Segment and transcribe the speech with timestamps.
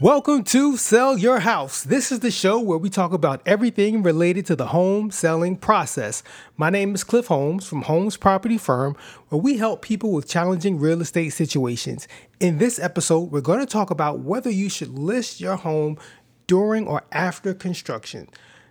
[0.00, 1.82] Welcome to Sell Your House.
[1.82, 6.22] This is the show where we talk about everything related to the home selling process.
[6.56, 8.96] My name is Cliff Holmes from Holmes Property Firm,
[9.28, 12.08] where we help people with challenging real estate situations.
[12.40, 15.98] In this episode, we're going to talk about whether you should list your home
[16.46, 18.26] during or after construction.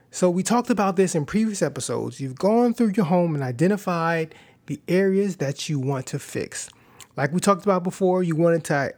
[0.10, 2.20] So, we talked about this in previous episodes.
[2.20, 4.34] You've gone through your home and identified
[4.66, 6.72] the areas that you want to fix.
[7.16, 8.96] Like we talked about before, you wanted to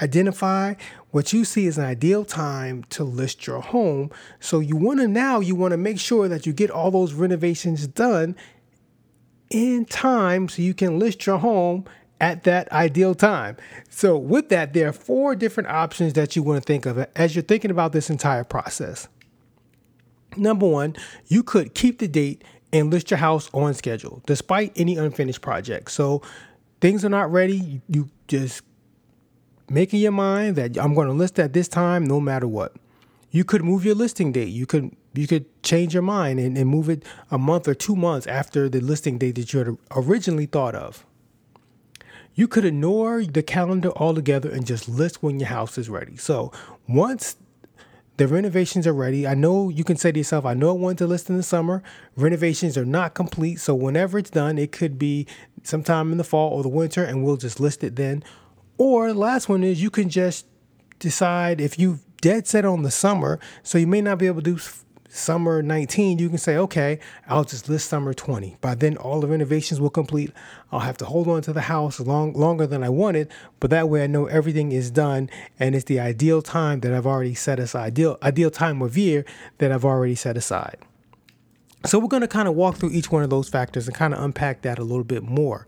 [0.00, 0.74] identify
[1.10, 4.10] what you see as an ideal time to list your home.
[4.40, 7.12] So you want to now you want to make sure that you get all those
[7.12, 8.36] renovations done
[9.50, 11.84] in time so you can list your home
[12.20, 13.56] at that ideal time.
[13.88, 17.34] So with that there are four different options that you want to think of as
[17.34, 19.08] you're thinking about this entire process.
[20.36, 20.94] Number 1,
[21.26, 25.94] you could keep the date and list your house on schedule despite any unfinished projects.
[25.94, 26.22] So
[26.80, 28.62] things are not ready, you just
[29.70, 32.74] making your mind that I'm going to list at this time no matter what.
[33.30, 34.48] You could move your listing date.
[34.48, 37.96] You could you could change your mind and, and move it a month or two
[37.96, 41.04] months after the listing date that you had originally thought of.
[42.34, 46.16] You could ignore the calendar altogether and just list when your house is ready.
[46.16, 46.52] So
[46.86, 47.36] once
[48.16, 50.98] the renovations are ready, I know you can say to yourself, I know I want
[50.98, 51.82] to list in the summer.
[52.16, 53.56] Renovations are not complete.
[53.56, 55.26] So whenever it's done, it could be
[55.64, 58.22] sometime in the fall or the winter, and we'll just list it then.
[58.78, 60.46] Or the last one is you can just
[61.00, 64.54] decide if you've dead set on the summer, so you may not be able to
[64.54, 64.60] do
[65.08, 66.98] summer 19, you can say, okay,
[67.28, 68.56] I'll just list summer 20.
[68.60, 70.32] By then, all the renovations will complete.
[70.70, 73.88] I'll have to hold on to the house long longer than I wanted, but that
[73.88, 77.58] way I know everything is done and it's the ideal time that I've already set
[77.58, 79.24] aside, ideal, ideal time of year
[79.58, 80.78] that I've already set aside.
[81.84, 84.12] So we're going to kind of walk through each one of those factors and kind
[84.12, 85.66] of unpack that a little bit more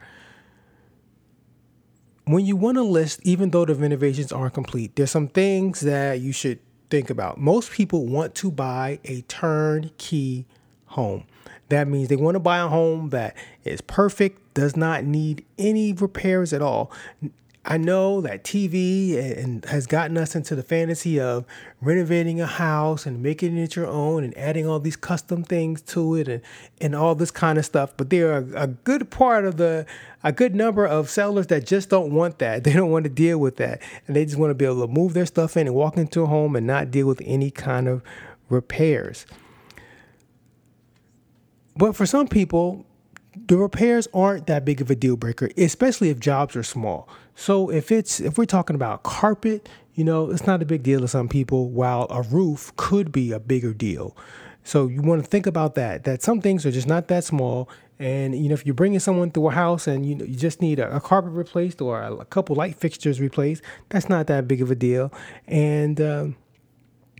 [2.32, 6.20] when you want to list, even though the renovations aren't complete, there's some things that
[6.20, 6.58] you should
[6.90, 7.38] think about.
[7.38, 10.46] Most people want to buy a turnkey
[10.86, 11.24] home.
[11.68, 15.92] That means they want to buy a home that is perfect, does not need any
[15.92, 16.90] repairs at all.
[17.70, 21.44] I know that TV and has gotten us into the fantasy of
[21.80, 26.16] renovating a house and making it your own and adding all these custom things to
[26.16, 26.42] it and,
[26.80, 27.92] and all this kind of stuff.
[27.96, 29.86] But there are a good part of the
[30.24, 32.64] a good number of sellers that just don't want that.
[32.70, 33.80] They don't want to deal with that.
[34.08, 36.22] And they just want to be able to move their stuff in and walk into
[36.22, 38.02] a home and not deal with any kind of
[38.48, 39.26] repairs.
[41.76, 42.84] But for some people,
[43.46, 47.08] the repairs aren't that big of a deal breaker, especially if jobs are small.
[47.40, 51.00] So if it's if we're talking about carpet, you know, it's not a big deal
[51.00, 54.14] to some people, while a roof could be a bigger deal.
[54.62, 56.04] So you want to think about that.
[56.04, 59.30] That some things are just not that small, and you know, if you're bringing someone
[59.30, 62.24] through a house and you you just need a, a carpet replaced or a, a,
[62.26, 65.10] couple light fixtures replaced, that's not that big of a deal,
[65.46, 66.36] and um,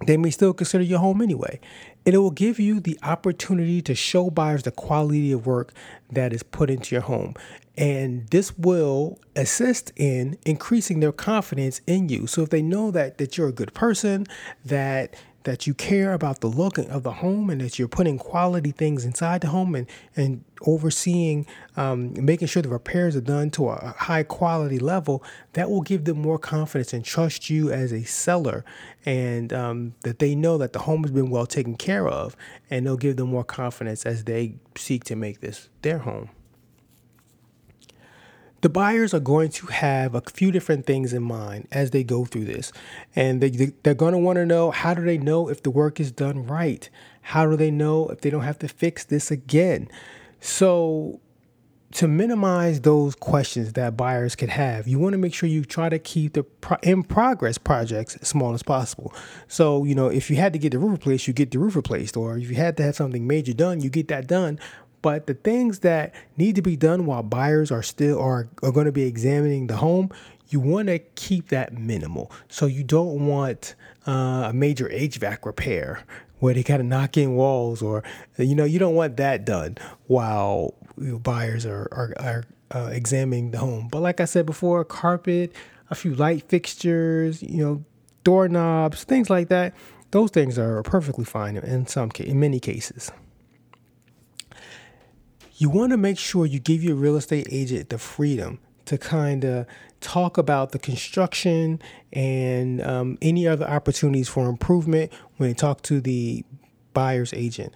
[0.06, 1.59] they may still consider your home anyway
[2.06, 5.72] and it will give you the opportunity to show buyers the quality of work
[6.11, 7.34] that is put into your home.
[7.77, 12.27] And this will assist in increasing their confidence in you.
[12.27, 14.27] So if they know that that you're a good person,
[14.65, 15.15] that
[15.45, 19.05] that you care about the look of the home and that you're putting quality things
[19.05, 19.87] inside the home and,
[20.17, 21.47] and overseeing,
[21.77, 25.23] um, making sure the repairs are done to a high quality level,
[25.55, 28.65] that will give them more confidence and trust you as a seller
[29.06, 32.37] and um, that they know that the home has been well taken care of
[32.69, 36.28] and they'll give them more confidence as they seek to make this their home
[38.60, 42.25] the buyers are going to have a few different things in mind as they go
[42.25, 42.72] through this.
[43.16, 45.98] And they, they're going to want to know how do they know if the work
[45.98, 46.88] is done right?
[47.22, 49.88] How do they know if they don't have to fix this again?
[50.41, 51.21] So,
[51.93, 55.88] to minimize those questions that buyers could have, you want to make sure you try
[55.88, 59.12] to keep the pro- in progress projects as small as possible.
[59.48, 61.75] So, you know, if you had to get the roof replaced, you get the roof
[61.75, 64.60] replaced, or if you had to have something major done, you get that done.
[65.03, 68.86] But the things that need to be done while buyers are still are, are going
[68.86, 70.10] to be examining the home,
[70.48, 72.30] you want to keep that minimal.
[72.48, 73.74] So you don't want
[74.07, 76.04] uh, a major HVAC repair
[76.41, 78.03] where they kind of knock in walls, or
[78.39, 79.77] you know, you don't want that done
[80.07, 83.89] while buyers are are, are uh, examining the home.
[83.91, 85.53] But like I said before, carpet,
[85.91, 87.84] a few light fixtures, you know,
[88.24, 89.74] doorknobs, things like that.
[90.13, 93.13] Those things are perfectly fine in some in many cases
[95.60, 99.45] you want to make sure you give your real estate agent the freedom to kind
[99.45, 99.66] of
[100.01, 101.78] talk about the construction
[102.15, 106.42] and um, any other opportunities for improvement when they talk to the
[106.95, 107.74] buyer's agent.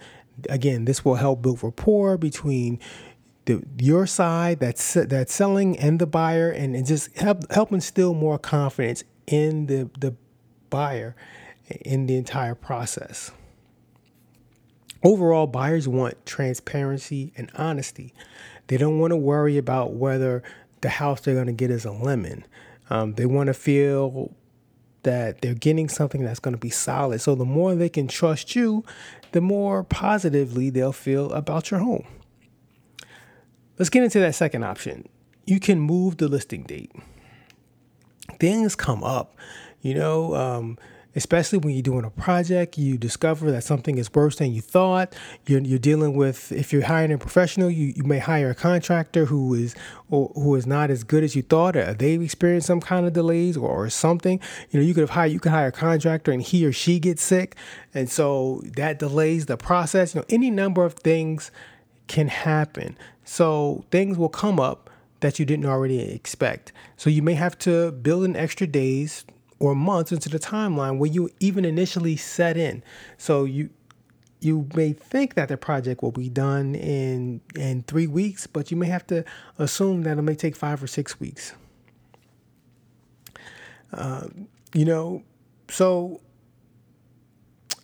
[0.49, 2.79] Again, this will help build rapport between
[3.45, 8.15] the, your side that's that's selling and the buyer, and, and just help help instill
[8.15, 10.15] more confidence in the the
[10.71, 11.15] buyer
[11.81, 13.31] in the entire process.
[15.05, 18.11] Overall, buyers want transparency and honesty.
[18.67, 20.41] They don't want to worry about whether
[20.81, 22.43] the house they're going to get is a lemon.
[22.89, 24.33] Um, they want to feel
[25.03, 27.21] that they're getting something that's going to be solid.
[27.21, 28.83] So the more they can trust you,
[29.31, 32.07] the more positively they'll feel about your home.
[33.77, 35.07] Let's get into that second option.
[35.45, 36.91] You can move the listing date.
[38.39, 39.35] Things come up,
[39.81, 40.33] you know.
[40.33, 40.79] Um,
[41.15, 45.15] especially when you're doing a project, you discover that something is worse than you thought.
[45.47, 49.25] You're, you're dealing with, if you're hiring a professional, you, you may hire a contractor
[49.25, 49.75] who is
[50.09, 51.75] or who is not as good as you thought.
[51.75, 54.39] Or they've experienced some kind of delays or, or something.
[54.71, 56.99] You know, you could have hired, you could hire a contractor and he or she
[56.99, 57.55] gets sick,
[57.93, 60.13] and so that delays the process.
[60.13, 61.51] You know, any number of things
[62.07, 62.97] can happen.
[63.23, 64.89] So things will come up
[65.21, 66.71] that you didn't already expect.
[66.97, 69.25] So you may have to build in extra days
[69.59, 72.83] or months into the timeline where you even initially set in.
[73.17, 73.69] So you
[74.41, 78.77] you may think that the project will be done in in three weeks, but you
[78.77, 79.23] may have to
[79.57, 81.53] assume that it may take five or six weeks.
[83.91, 84.27] Uh,
[84.73, 85.23] you know,
[85.69, 86.19] so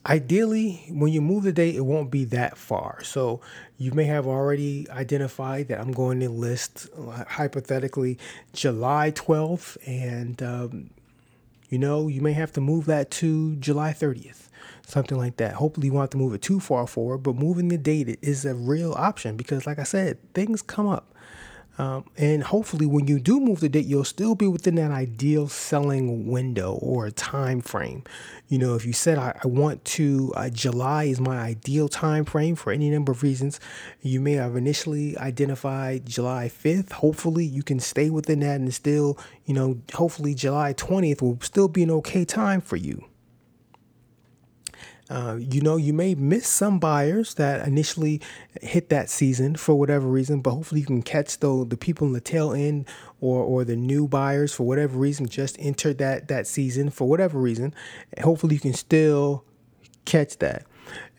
[0.06, 3.04] ideally, when you move the date, it won't be that far.
[3.04, 3.42] So
[3.78, 8.18] you may have already identified that I'm going to list uh, hypothetically
[8.54, 10.90] July 12th, and um,
[11.72, 14.50] you know, you may have to move that to July 30th,
[14.86, 15.54] something like that.
[15.54, 18.46] Hopefully, you won't have to move it too far forward, but moving the date is
[18.46, 21.16] a real option because, like I said, things come up.
[21.78, 25.48] Um, and hopefully, when you do move the date, you'll still be within that ideal
[25.48, 28.04] selling window or time frame.
[28.50, 32.26] You know, if you said I, I want to, uh, July is my ideal time
[32.26, 33.60] frame for any number of reasons.
[34.02, 36.92] You may have initially identified July 5th.
[36.92, 41.68] Hopefully, you can stay within that and still, you know, hopefully July 20th will still
[41.68, 43.06] be an okay time for you.
[45.12, 48.22] Uh, you know, you may miss some buyers that initially
[48.62, 52.14] hit that season for whatever reason, but hopefully you can catch the the people in
[52.14, 52.88] the tail end
[53.20, 57.38] or or the new buyers for whatever reason just entered that that season for whatever
[57.38, 57.76] reason.
[58.22, 59.44] Hopefully you can still
[60.06, 60.66] catch that.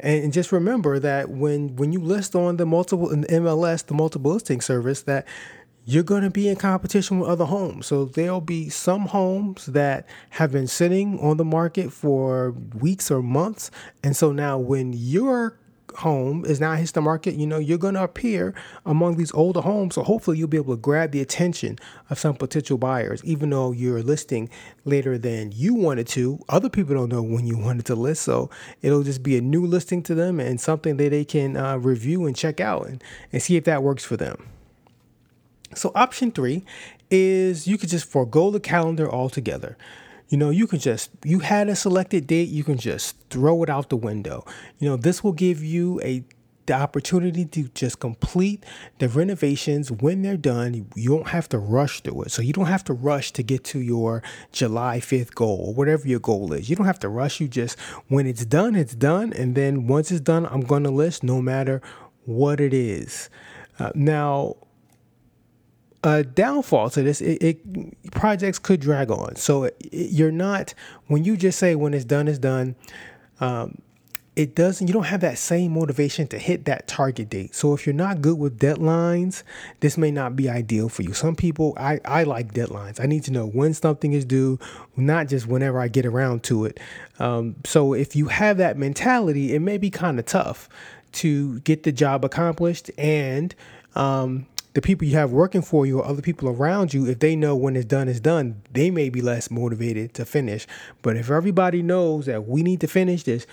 [0.00, 3.94] And just remember that when when you list on the multiple in the MLS, the
[3.94, 5.26] multiple listing service, that
[5.84, 7.86] you're going to be in competition with other homes.
[7.86, 13.22] So there'll be some homes that have been sitting on the market for weeks or
[13.22, 13.70] months.
[14.04, 15.58] And so now when your
[15.96, 18.54] home is now hits the market, you know, you're going to appear
[18.86, 19.96] among these older homes.
[19.96, 21.78] So hopefully you'll be able to grab the attention
[22.10, 24.48] of some potential buyers, even though you're listing
[24.84, 26.38] later than you wanted to.
[26.48, 28.22] Other people don't know when you wanted to list.
[28.22, 28.50] So
[28.82, 32.26] it'll just be a new listing to them and something that they can uh, review
[32.26, 33.02] and check out and,
[33.32, 34.46] and see if that works for them.
[35.74, 36.64] So option three
[37.10, 39.76] is you could just forego the calendar altogether.
[40.28, 43.68] You know, you can just, you had a selected date, you can just throw it
[43.68, 44.46] out the window.
[44.78, 46.24] You know, this will give you a
[46.66, 48.64] the opportunity to just complete
[48.98, 50.86] the renovations when they're done.
[50.94, 52.30] You don't have to rush through it.
[52.30, 54.22] So you don't have to rush to get to your
[54.52, 56.70] July 5th goal or whatever your goal is.
[56.70, 57.40] You don't have to rush.
[57.40, 57.78] You just,
[58.08, 59.32] when it's done, it's done.
[59.32, 61.82] And then once it's done, I'm going to list no matter
[62.24, 63.28] what it is.
[63.78, 64.56] Uh, now,
[66.04, 67.20] a downfall to this.
[67.20, 69.36] It, it, projects could drag on.
[69.36, 70.74] So it, you're not
[71.06, 72.74] when you just say when it's done it's done
[73.40, 73.78] um,
[74.34, 77.54] it doesn't you don't have that same motivation to hit that target date.
[77.54, 79.42] So if you're not good with deadlines
[79.80, 81.12] this may not be ideal for you.
[81.12, 83.00] Some people i, I like deadlines.
[83.00, 84.58] I need to know when something is due
[84.96, 86.80] not just whenever i get around to it.
[87.18, 90.68] Um, so if you have that mentality it may be kind of tough
[91.12, 93.54] to get the job accomplished and
[93.94, 97.36] um, the people you have working for you or other people around you, if they
[97.36, 100.66] know when it's done, it's done, they may be less motivated to finish.
[101.02, 103.46] But if everybody knows that we need to finish this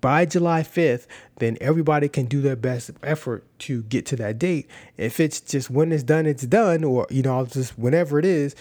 [0.00, 4.68] by July 5th, then everybody can do their best effort to get to that date.
[4.96, 8.54] If it's just when it's done, it's done, or, you know, just whenever it is,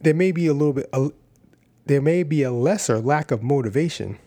[0.00, 1.10] there may be a little bit, a,
[1.86, 4.18] there may be a lesser lack of motivation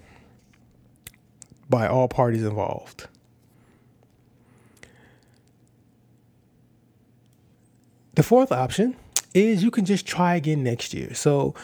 [1.69, 3.07] by all parties involved.
[8.13, 8.95] The fourth option
[9.33, 11.13] is you can just try again next year.
[11.13, 11.55] So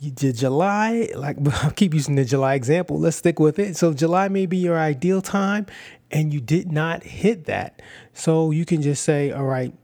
[0.00, 3.76] July, like I'll keep using the July example, let's stick with it.
[3.76, 5.66] So July may be your ideal time
[6.10, 7.82] and you did not hit that.
[8.12, 9.74] So you can just say, all right,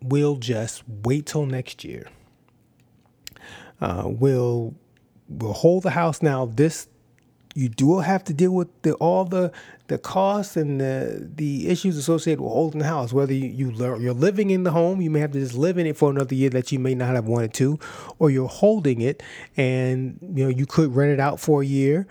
[0.00, 2.08] we'll just wait till next year.
[3.80, 4.74] Uh, we'll
[5.28, 6.88] we'll hold the house now this
[7.54, 9.52] you do have to deal with the, all the
[9.88, 13.12] the costs and the the issues associated with holding the house.
[13.12, 15.86] Whether you, you you're living in the home, you may have to just live in
[15.86, 17.78] it for another year that you may not have wanted to,
[18.18, 19.22] or you're holding it
[19.56, 22.06] and you know you could rent it out for a year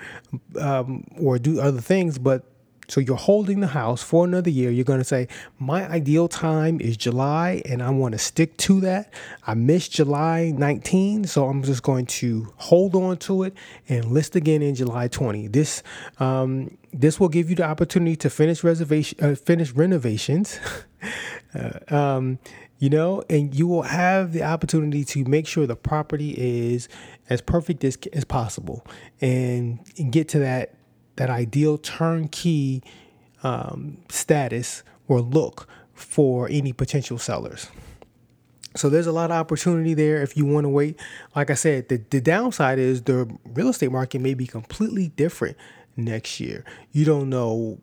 [0.59, 2.50] um, or do other things, but
[2.91, 4.69] so you're holding the house for another year.
[4.69, 5.29] You're going to say,
[5.59, 9.13] My ideal time is July, and I want to stick to that.
[9.47, 13.53] I missed July 19, so I'm just going to hold on to it
[13.87, 15.47] and list again in July 20.
[15.47, 15.83] This,
[16.19, 20.59] um, this will give you the opportunity to finish reservation, uh, finish renovations.
[21.55, 22.39] uh, um,
[22.77, 26.89] you know, and you will have the opportunity to make sure the property is
[27.29, 28.85] as perfect as, as possible
[29.21, 30.73] and, and get to that
[31.21, 32.81] that ideal turnkey
[33.43, 37.67] um, status or look for any potential sellers.
[38.75, 40.99] So there's a lot of opportunity there if you want to wait.
[41.35, 45.57] Like I said, the, the downside is the real estate market may be completely different
[45.95, 46.65] next year.
[46.91, 47.77] You don't know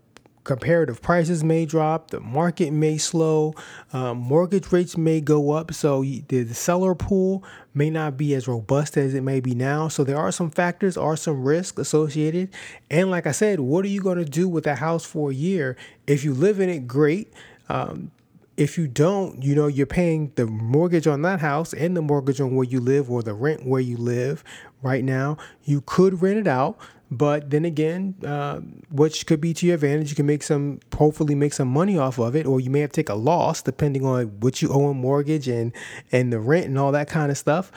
[0.49, 3.55] comparative prices may drop, the market may slow,
[3.93, 8.97] um, mortgage rates may go up, so the seller pool may not be as robust
[8.97, 9.89] as it may be now.
[9.89, 12.49] So there are some factors, are some risks associated.
[12.91, 15.35] And like I said, what are you going to do with a house for a
[15.35, 15.77] year?
[16.07, 17.31] If you live in it, great.
[17.69, 18.11] Um,
[18.59, 22.41] if you don't, you know, you're paying the mortgage on that house and the mortgage
[22.41, 24.43] on where you live or the rent where you live
[24.83, 25.37] right now.
[25.63, 26.77] You could rent it out.
[27.11, 28.61] But then again, uh,
[28.91, 32.19] which could be to your advantage, you can make some, hopefully make some money off
[32.19, 34.91] of it, or you may have to take a loss depending on what you owe
[34.91, 35.73] in mortgage and
[36.13, 37.73] and the rent and all that kind of stuff.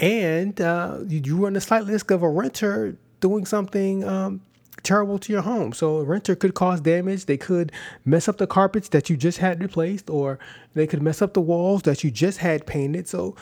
[0.00, 4.40] And uh, you run the slight risk of a renter doing something um,
[4.84, 5.72] terrible to your home.
[5.72, 7.26] So a renter could cause damage.
[7.26, 7.72] They could
[8.04, 10.38] mess up the carpets that you just had replaced, or
[10.74, 13.08] they could mess up the walls that you just had painted.
[13.08, 13.34] So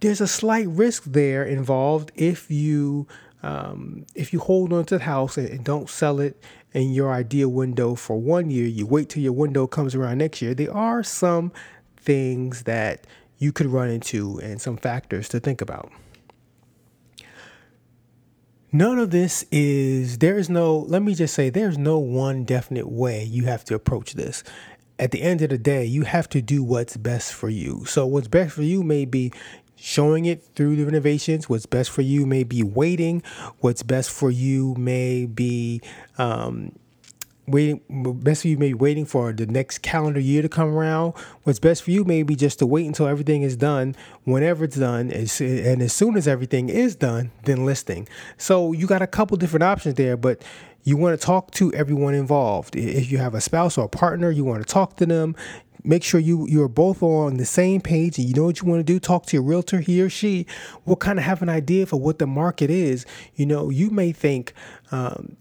[0.00, 3.06] there's a slight risk there involved if you
[3.42, 7.48] um, if you hold on to the house and, don't sell it in your ideal
[7.48, 10.54] window for one year, you wait till your window comes around next year.
[10.54, 11.52] There are some
[11.96, 13.06] things that
[13.38, 15.92] you could run into and some factors to think about.
[18.76, 22.90] None of this is, there is no, let me just say, there's no one definite
[22.90, 24.44] way you have to approach this
[24.98, 27.84] at the end of the day, you have to do what's best for you.
[27.86, 29.32] So, what's best for you may be
[29.76, 31.48] showing it through the renovations.
[31.48, 33.22] What's best for you may be waiting.
[33.60, 35.82] What's best for you may be
[36.18, 36.72] um,
[37.46, 37.80] waiting.
[38.22, 41.12] Best for you may be waiting for the next calendar year to come around.
[41.44, 43.94] What's best for you may be just to wait until everything is done.
[44.24, 48.08] Whenever it's done, and as soon as everything is done, then listing.
[48.36, 50.42] So you got a couple different options there, but
[50.84, 52.76] you want to talk to everyone involved.
[52.76, 55.34] If you have a spouse or a partner, you want to talk to them
[55.86, 58.80] make sure you you're both on the same page and you know what you want
[58.80, 60.44] to do talk to your realtor he or she
[60.84, 64.10] will kind of have an idea for what the market is you know you may
[64.10, 64.52] think
[64.90, 65.36] um,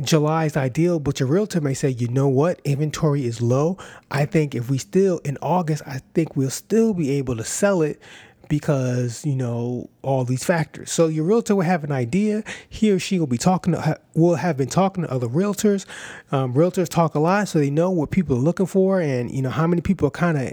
[0.00, 3.76] July is ideal, but your realtor may say, you know what, inventory is low.
[4.10, 7.82] I think if we still in August, I think we'll still be able to sell
[7.82, 8.00] it
[8.48, 10.90] because you know all these factors.
[10.90, 12.42] So your realtor will have an idea.
[12.68, 15.86] He or she will be talking to will have been talking to other realtors.
[16.32, 19.42] Um, realtors talk a lot, so they know what people are looking for, and you
[19.42, 20.52] know how many people are kind of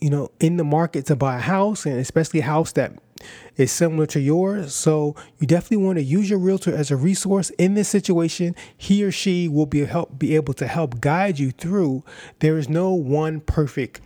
[0.00, 2.94] you know in the market to buy a house, and especially a house that
[3.56, 4.74] is similar to yours.
[4.74, 8.54] So you definitely want to use your realtor as a resource in this situation.
[8.76, 12.04] He or she will be help be able to help guide you through.
[12.40, 14.00] There is no one perfect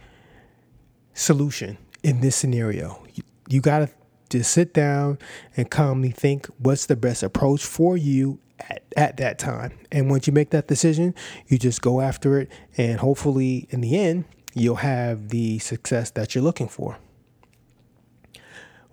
[1.14, 3.04] solution in this scenario.
[3.14, 3.90] You, you got to
[4.30, 5.18] just sit down
[5.56, 9.78] and calmly think what's the best approach for you at, at that time.
[9.92, 11.14] And once you make that decision,
[11.46, 12.50] you just go after it.
[12.76, 16.98] And hopefully, in the end, you'll have the success that you're looking for.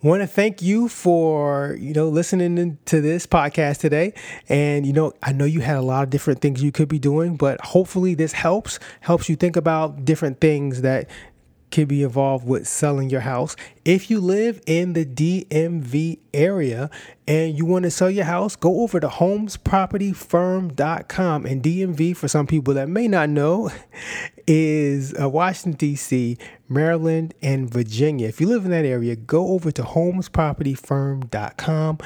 [0.03, 4.15] Want to thank you for you know listening to this podcast today.
[4.49, 6.97] And you know i know you had a lot of different things you could be
[6.97, 11.07] doing but hopefully this helps helps you think about different things that
[11.71, 13.55] can be involved with selling your house.
[13.83, 16.89] If you live in the DMV area
[17.27, 21.45] and you want to sell your house, go over to holmespropertyfirm.com.
[21.45, 23.71] And DMV, for some people that may not know,
[24.47, 26.37] is uh, Washington, D.C.,
[26.67, 28.27] Maryland, and Virginia.
[28.27, 31.97] If you live in that area, go over to holmespropertyfirm.com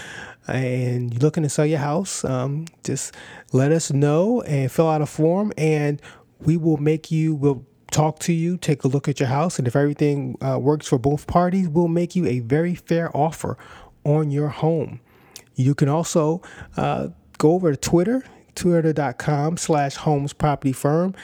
[0.48, 3.16] and you're looking to sell your house, um, just
[3.52, 6.00] let us know and fill out a form, and
[6.40, 7.66] we will make you, we'll
[7.96, 11.00] talk to you, take a look at your house, and if everything uh, works for
[11.00, 13.58] both parties, we'll make you a very fair offer
[14.04, 15.00] on your home.
[15.56, 16.42] You can also
[16.76, 21.16] uh, go over to Twitter, twitter.com slash holmes property firm.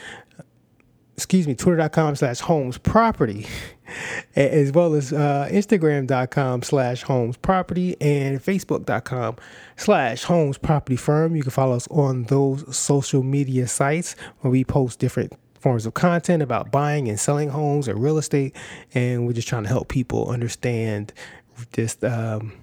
[1.18, 3.48] Excuse me, twitter.com slash holmes property.
[4.38, 9.36] as well as uh, Instagram.com slash holmes property and Facebook.com
[9.75, 11.36] slash holmes property firm.
[11.36, 15.94] You can follow us on those social media sites where we post different forms of
[15.94, 18.56] content about buying and selling homes or real estate.
[18.94, 21.13] And we're just trying to help people understand
[21.74, 22.53] this um,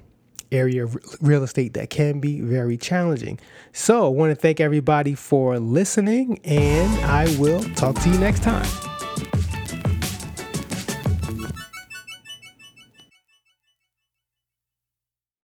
[0.50, 3.38] area of real estate that can be very challenging.
[3.72, 8.42] So I want to thank everybody for listening, and I will talk to you next
[8.42, 8.97] time.